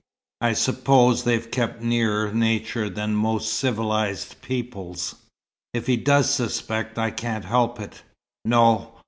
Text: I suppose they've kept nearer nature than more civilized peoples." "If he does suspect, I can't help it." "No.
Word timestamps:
I 0.43 0.53
suppose 0.53 1.25
they've 1.25 1.51
kept 1.51 1.83
nearer 1.83 2.33
nature 2.33 2.89
than 2.89 3.13
more 3.13 3.39
civilized 3.39 4.41
peoples." 4.41 5.13
"If 5.75 5.85
he 5.85 5.95
does 5.95 6.31
suspect, 6.31 6.97
I 6.97 7.11
can't 7.11 7.45
help 7.45 7.79
it." 7.79 8.01
"No. 8.43 8.95